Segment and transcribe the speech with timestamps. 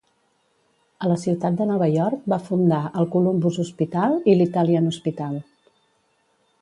[1.05, 5.37] A la ciutat de Nova York va fundar el Columbus Hospital i l'Italian Hospital.